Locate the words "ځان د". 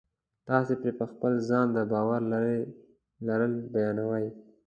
1.49-1.77